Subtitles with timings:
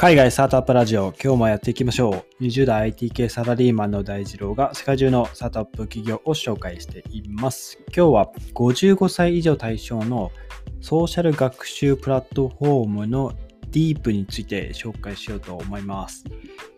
[0.00, 2.44] 海外スタートアップラジオ、今日もやっていきましょう。
[2.44, 7.80] 20代 IT 系サラリーマンの大二郎が世界中のスタートアップ企業を紹介しています。
[7.88, 10.30] 今日は55歳以上対象の
[10.80, 13.32] ソーシャル学習プラットフォームの
[13.72, 16.22] Deep について紹介しようと思います。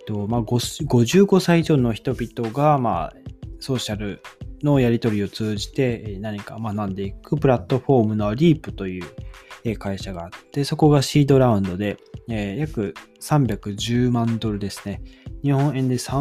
[0.06, 3.12] とまあ、55歳以上の人々が、まあ、
[3.58, 4.22] ソーシャル
[4.62, 11.98] のやり取りを通じて何か学んでいくプラットフォームの Leap という会社があって、そこがシードラウンドで、
[12.28, 15.02] えー、約310万ドルですね。
[15.42, 16.20] 日本円で3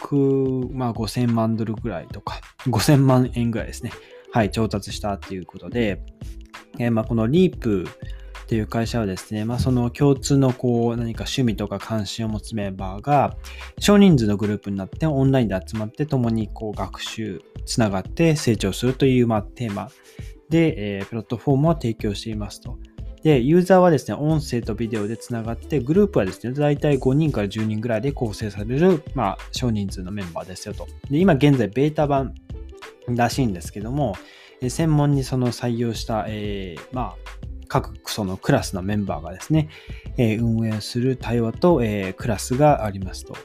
[0.00, 3.92] 億、まあ、5000万ドルぐらいとか、5000万円ぐらいですね。
[4.30, 6.02] はい、調達したっていうことで、
[6.78, 7.88] えー、まあ、この Leap
[8.46, 13.36] っていう会社はですね、まあ、その共通のこう何か趣味とか関心を持つメンバーが
[13.80, 19.90] 少人数のグループになってオンラインで集まって共にこう学習、つながって成長するというまあテーマ
[20.48, 22.78] で、えー、プラットフォームを提供していますと。
[23.22, 30.86] で、ユーザーはですね、音声とビデオでつながって、グループはですね、だいたい5人から10人ぐらいで構成される、まあ、少人数のメンバーですよと。
[31.10, 32.34] で、今現在、ベータ版
[33.08, 34.14] らしいんですけども、
[34.68, 37.14] 専門にその採用した、えー、まあ、
[37.68, 39.68] 各そのクラスのメンバーがですね、
[40.16, 43.36] えー、運営する対話と、えー、クラスがありますと。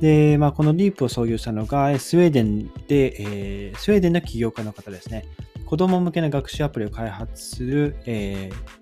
[0.00, 5.26] で、まあ、このリープを創業したのが、スウェーデンで、えー、スウェーデンの起業家の方ですね。
[5.64, 8.81] 子供向けの学習アプリを開発する、えー、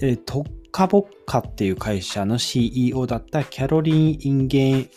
[0.00, 4.90] えー、 Toca Boca っていう会社の CEO だったキャロリン・インゲ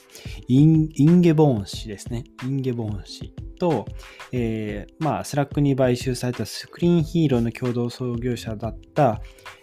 [0.48, 2.26] インインゲボーン氏ですね。
[2.44, 3.86] インゲボーン氏と、
[4.32, 9.22] えー、まあ、 Slack に買収された Screenhero の共同創業者だった、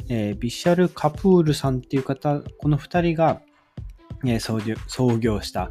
[0.09, 3.43] えー、ビシャル・カプールさんっていう方、この2人が、
[4.39, 5.71] 創業した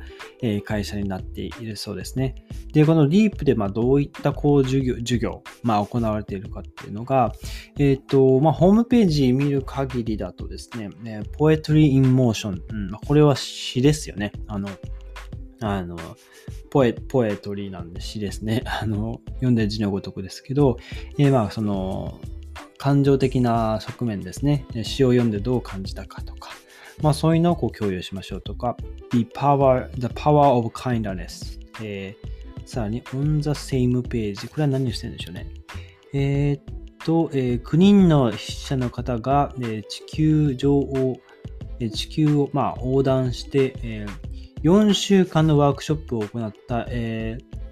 [0.63, 2.35] 会社になっているそうですね。
[2.73, 7.31] で、この Leap でどういったこう授業、授業、まあ、行われているかっていうのが、
[7.79, 10.89] えっ、ー、と、まあ、ホームページ見る限りだとですね、
[11.37, 14.31] Poetry in Motion、うん、これは詩ですよね。
[14.47, 14.69] あの、
[15.61, 15.97] あの、
[16.69, 18.63] ポエ、ポエトリーなんで詩ですね。
[18.81, 20.77] あの、読んで字のごとくですけど、
[21.17, 22.19] えー、まあ、その、
[22.77, 24.65] 感情的な側面ですね。
[24.83, 26.51] 詩を読んでどう感じたかとか、
[27.01, 28.77] まあそういうのをこう共有しましょうとか、
[29.11, 35.47] the power, the power of kindness、えー、さらに on the same page、これは何をしてるんでしょうね。
[36.13, 36.63] えー、っ
[37.03, 41.17] と、えー、9人の筆者の方が、えー、地球上を、
[41.79, 47.64] えー、地球を、まあ、横断して、えー、4週間のワークショップを行った、えー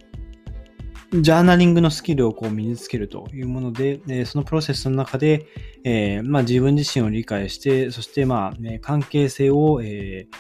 [1.22, 5.46] ジャーナリングのスキルをこう身につけるというもので、えそのプロセスの中で、
[5.84, 10.38] えー、まあ、自分自身を理解して、そしてまあ、ね、関係性を、えー、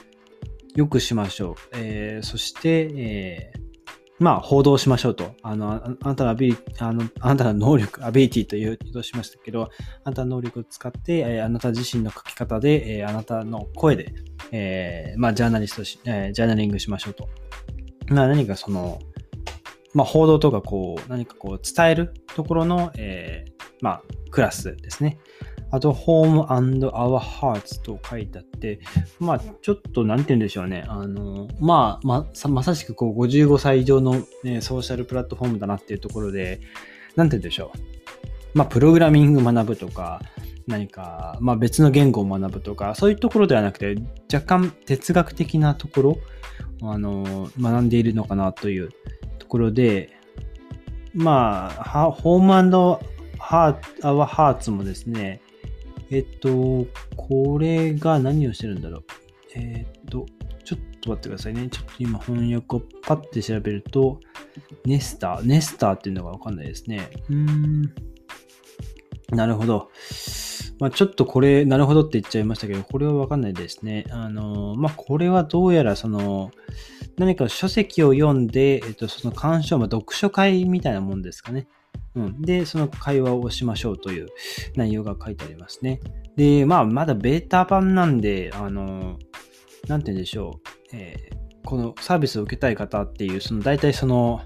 [0.73, 1.55] 良くしましょう。
[1.73, 3.53] えー、そして、え
[4.19, 5.35] まあ、報道しましょうと。
[5.43, 9.69] あの、あなたのアビリあの、あなたの能力、アビリティというとしましたけど、
[10.03, 14.13] あなたの能力を使って、えあなた自身の書き方で、えあなたの声で、
[14.51, 17.29] えまあ、ジャーナリストし、えジャーナリングしましょうと。
[18.07, 18.99] まあ、何かその、
[19.93, 25.19] まあ、報道とかこう、何かこう伝えるところの、えー、まあ、クラスですね。
[25.71, 28.79] あと、Home and Our Hearts と書いてあって、
[29.19, 30.85] まあ、ちょっと、なんて言うんでしょうね。
[30.87, 36.61] あの、まあ、ま、まさしくこう、55歳以上の、ね、ソーシャルプラットフォームだなっていうところで、
[37.15, 37.77] なんて言うんでしょう。
[38.53, 40.21] まあ、プログラミング学ぶとか、
[40.67, 43.95] 何か、まあ、別の言語を学ぶとか、そういうところではなくて、
[44.33, 46.17] 若干哲学的なところ、
[46.81, 48.89] あの、学んでいるのかなという
[49.39, 50.09] ところで、
[51.13, 52.99] まあ、ホーム
[53.37, 55.41] ハーツ、アワハーツもですね、
[56.09, 56.87] えっと、
[57.17, 59.03] これが何をしてるんだろう。
[59.55, 60.25] えっと、
[60.63, 61.67] ちょっと待ってくださいね。
[61.69, 64.19] ちょっと今翻訳をパッて調べると、
[64.85, 67.09] ネスター、ネスターっていうのがわかんないですね。
[67.29, 67.93] うーん。
[69.31, 69.89] なるほど。
[70.79, 74.05] まあ、ちょっとこれ、なるほどって言っちゃいましたけど、これはわかんないですね。
[74.09, 76.51] あの、まあ、これはどうやらその、
[77.17, 81.67] 何か書籍を読んで、えっと、その鑑賞、まあ、読書会みたいなもんですかね。
[82.15, 82.41] うん。
[82.41, 84.27] で、その会話をしましょうという
[84.75, 85.99] 内容が書いてありますね。
[86.35, 89.17] で、まあ、まだベータ版なんで、あの、
[89.87, 90.69] なんて言うんでしょう。
[90.93, 94.41] えー、このサービスを受けたい方っていう、その大体その、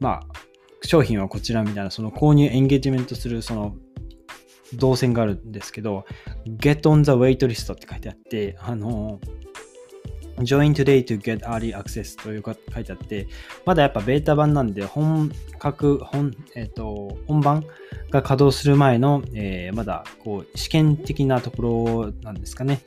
[0.00, 0.20] まあ、
[0.82, 3.76] 商品はこちらみたいな、その購入エンゲージメントする、その、
[4.74, 6.04] 動線があるんですけど、
[6.58, 9.20] get on the waitlist って書いてあって、あの、
[10.38, 13.26] Join today to get early access というか書いてあって、
[13.64, 17.64] まだやっぱベータ版なんで本格、本、えっ、ー、と、本番
[18.10, 22.82] が稼働する前の、えー、まだこう試験的なところなんですかね。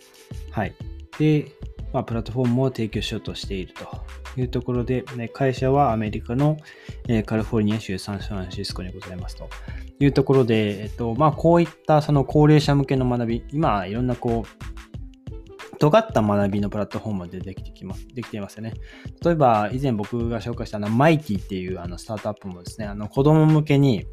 [0.51, 0.75] はい。
[1.17, 1.51] で、
[1.91, 6.57] まあ、プラットフォームを提供しようとしているというところで、ね、会社はアメリカの、
[7.07, 9.49] えー、カリフォルニア州サンフランシスコにございますと
[10.00, 14.88] いうところで、えっと、まあ、こういったその高齢者向けの学び、今、いろんなこう、
[15.79, 18.73] 尖った学びのプラットフォームでできてきます、できていますよね。
[19.23, 24.05] 例えば、以前僕が紹介したあの、マイティっていうあのスタートアップもですね、あの、子供向けに、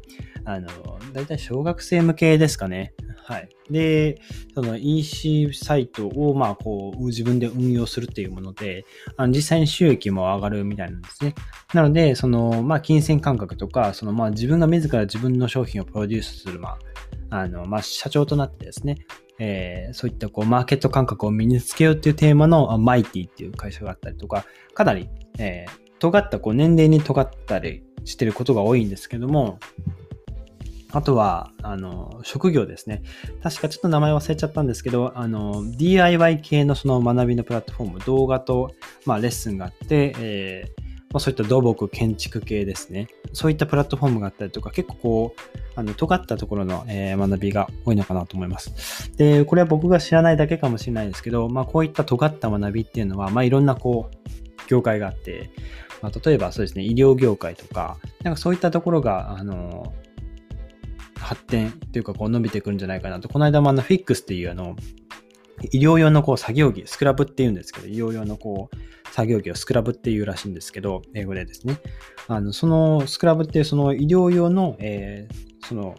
[0.45, 0.67] あの、
[1.13, 2.93] だいたい小学生向けですかね。
[3.27, 3.49] はい。
[3.69, 4.21] で、
[4.55, 8.85] その EC サイトを、まあ、こう、自分で運用するっていうもので、
[9.17, 11.35] あの実際に収益も上がるみたいなんですね。
[11.73, 16.77] なので、その、まあ、金銭感覚とか、その、まあ、自分が自ら自分の商品をプロデュースする、ま
[17.29, 19.05] あ、あの、まあ、社長となってですね、
[19.39, 29.59] えー、そういったこうマーケット感覚を身につけようっていうテーマのマイティっていう会社があったりとか、かなり、えー、尖ったこう年齢に尖ったりしてることが多いんですけども、
[30.91, 33.03] あとは、あの、職業ですね。
[33.43, 38.71] 確かちょっと名前忘れちゃったんですけど、あの、DIY 系のその学びのプラットフォーム、動画と、
[39.05, 43.07] まあ、レッスンがあって、えーまあ、そういった土木、建築系ですね。
[43.33, 49.15] そういったプラットフォームがあったりとか、結構こう、あの、尖ったところの、えー、学びが多いのかなと思います。
[49.15, 55.49] で、これは僕が知らないだけかもしれないですけど、まあ、こういった尖った学びっていうのは、まあ、いろんなこう、業界があって、
[56.01, 59.93] まあ、例えばそうですね、医療業界とか、なんかそういったところが、あの、
[61.19, 63.27] 発展っていうかこう伸びてくるんじゃないかなと。
[63.27, 64.75] この間もあのフィックスっていうあの、
[65.71, 68.75] 医療用のこう作業着、スクラブって言うんですけど、医療用のこう
[69.17, 71.79] 作業着をスクラブっていうらしいんですけど、英語でですね。
[72.27, 75.95] あの、そのスクラブってその医療用の、えー、その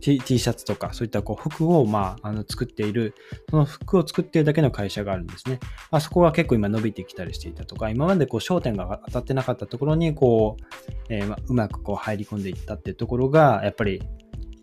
[0.00, 3.14] T, T シャツとかそういったこう服を、まあ、あの作っている、
[3.48, 5.60] その服を作っているだけの会社があるんですね。
[5.92, 10.64] あ、そこは結構今伸びてきたりしていたとか、今までこう焦点が当たってなかったところにこう、
[11.10, 14.02] えー、うまくこう入り込んでいったっていうところが、やっぱり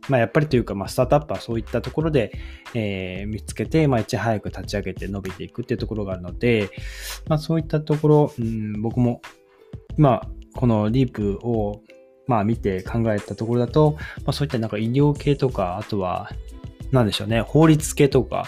[0.10, 2.32] まあ、やっぱりというか、まあ、スタートアップはそういったところで、
[2.74, 6.70] えー、見つけて、まあ、いち早く立ち上げて伸びていくっていうところがあるので、
[7.28, 9.22] まあ、そういったところ、うん、僕も、
[9.98, 11.82] まあ、このリープを、
[12.28, 16.32] まあ、見て考えたところだと、まあ、そういったなんか医療系とか、あとは、
[16.92, 18.48] なんでしょうね、法律系とか、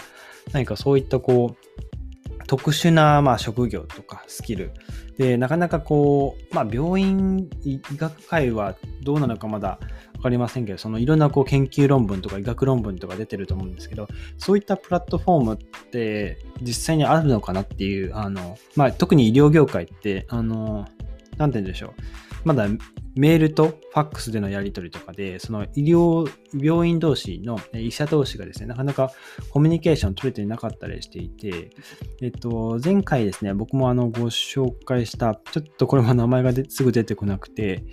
[0.52, 4.72] 何かそういったこう、特殊な、まあ、職業とかスキル。
[5.18, 9.78] で、なかなかこう、まあ、病院、医学界はどうなのかまだ
[10.14, 15.58] 分かりませんけど、そのいろんなこう研究論文とか医学論文とか出てると思うんですけど、そういったプラットフォームっ
[15.90, 20.86] て実際にあるのかなっていう、あの、まあ、特に医療業界って、あの、
[21.36, 22.31] なんて言うんでしょう。
[22.44, 22.66] まだ
[23.14, 29.10] メールとファックスでのやり取りとかで、その医療、病院同士の医者同士がですね、なかなか
[29.50, 31.70] コミュニケーション取れていなかったりしていて、
[32.22, 37.84] えっと、前回ですね、僕もあの、ご紹介した、ちょっとこれも名前がすぐ出てこなくて、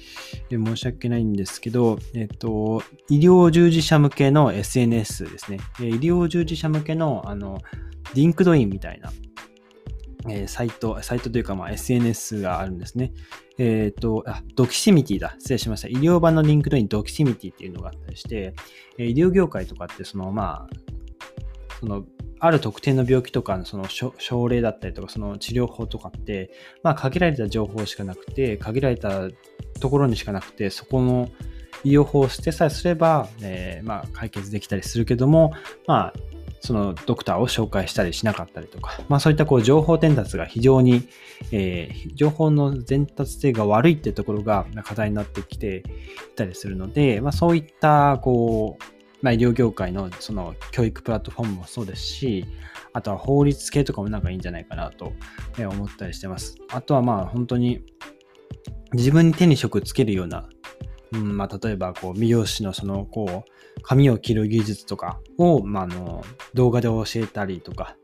[0.50, 5.60] 申し訳ないんですけど、えっと、医療従事者向けの SNS ですね。
[5.80, 7.60] 医療従事者向けの、あの、
[8.14, 9.12] LinkedIn みたいな、
[10.28, 13.14] えー、サイト、サイトというか、まあ、SNS があるんですね。
[13.58, 15.36] えっ、ー、と、あ、 Doximity だ。
[15.40, 15.88] 失礼しました。
[15.88, 18.54] 医療版の LinkedIn Doximity っていうのがあったりして、
[18.98, 22.04] え医療業界とかって、その、まあ、その、
[22.42, 26.52] ある特定の病気とかのその症例だったりとか、その治療法とかって、
[26.84, 29.30] まあ、限られた情報しかなくて、限られた
[29.80, 31.30] ところにしかなくて、そこの
[31.84, 35.54] 医療法をしてさえすれば、え、まあ、解決できたりするけども、
[35.86, 36.14] まあ、
[36.62, 41.08] そのドクターを紹介したりしなかったりとか、まあそういったこう情報伝達が非常に、
[41.52, 45.84] えー、情報の伝達性が悪いっていうところが課題になってきて
[46.34, 48.84] いたりするので、まあそういったこう、
[49.22, 52.46] まあ、医療業界のその教育プラットフォームもそうですし、
[52.94, 55.14] あとは法律系とかもなんかいいんじゃないかなと
[55.58, 56.56] 思ったりしてます。
[56.72, 57.82] あとはまあ本当に
[58.94, 60.50] 自分に手に職つけるような
[61.12, 66.24] うんまあ、例えばこう美容師のそのこう髪を切る技術とかを、まあ、あの
[66.54, 67.96] 動画で教えたりとか、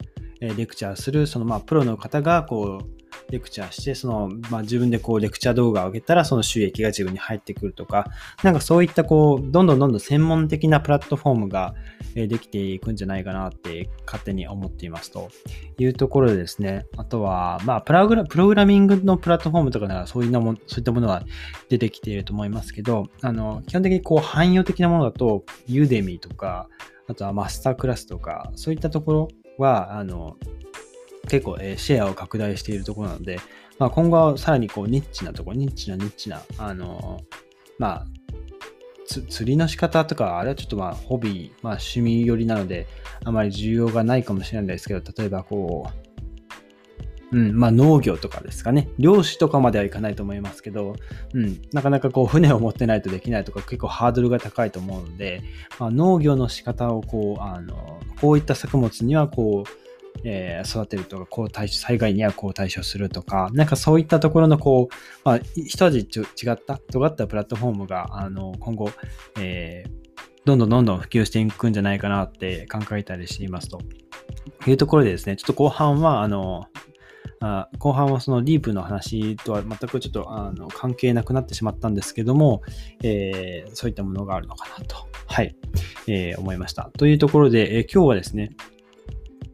[0.42, 8.06] えレクチャーするそのまあプロの方がこうレクチャーして、その、まあ、自分でこう、レクチャー動画を上げたら、その収益が自分に入ってくるとか、
[8.44, 11.76] なんかそういったこう、どんどんどんどん専門的なプラットフォームが
[12.14, 15.30] できていくんじゃないかなって勝手に思っていますと
[15.78, 21.24] いうところでですね、あとは、まあ、プログラミングのプラットフォームとかならそういうのも、そういったものは
[21.70, 26.68] 出てきていると思いますけど、あの、基本的にこう、汎用的なものだと、ユーデミーとか、
[27.08, 29.28] あとはマスタークラスとか、そういったところ
[29.58, 30.38] は、あの、
[31.26, 33.40] 結構、えシェアを拡大しているところなので、
[33.78, 37.22] まあ、今後はさらにこうニッチなところ、ニッチなニッチな、あの
[37.78, 38.06] まあ、
[39.06, 42.88] 釣りの仕方とか、あれはちょっとまあ、ホビー、まあ、趣味寄りなので、
[43.24, 46.06] あまり需要がないかもしれないですけど、例えばこう、
[47.32, 48.90] うん、まあ農業とかですかね。
[48.98, 50.96] 漁師とかまではいかないと思いますけど、
[51.34, 55.42] うん、なかなかこう船を持ってないとできないとか結構ハードルが高いと思うので、
[55.80, 59.70] まあ、農業の仕方をこう、あの、こういった作物にはこう、
[60.28, 68.90] えー、育てるとか、こう対処、災害にはこう対処するとか、なんかそういったところのこう、まあ、一味違った、尖ったプラットフォームが、あの、今後、
[69.40, 69.92] えー、
[70.44, 73.80] どんどんどんどん普及していくんじゃないかなって考えたりしていますと。
[74.68, 76.66] いうところでですね、ちょっと後半は、あの、
[77.42, 82.62] あ後半はそのリープの話とは全くちょっとあの関係なくなってしまったんですけども、
[83.04, 84.96] えー、そういったものがあるのかなと、
[85.28, 85.56] はい、
[86.08, 86.90] えー、思いました。
[86.98, 88.52] というところで、えー、今日はですね、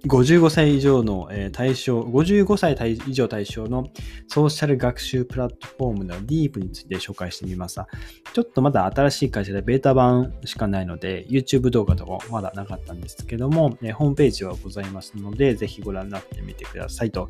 [0.08, 2.76] 55歳以上の対象、55歳
[3.08, 3.88] 以上対象の
[4.28, 7.88] ソーシャル学習プラットフォームの Deep について紹介してみました。
[8.34, 17.30] ちょっとまだ新しい会社でベータ版しかないので、YouTube 動画とかまだなかったんですけども、ホームページはございますので、ぜひご覧になってみてくださいと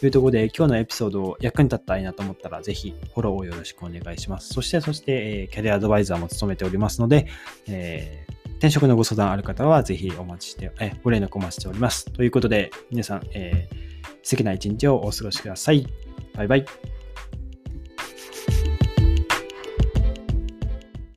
[0.00, 4.54] いうところで、今日のエピソードを役に立ったらいいなと思ったら、ぜひフォローをよろしくお願いします。
[4.54, 7.26] そして、そして、キャリアアドバイザーも務めておりますので、
[7.66, 12.06] えー転職のご相談ある方は、ぜひお待ちして、えご連絡お待ちしております。
[12.12, 13.76] ということで、皆さん、えー、
[14.22, 15.86] 素敵な一日をお過ごしください。
[16.34, 16.93] バイバイ。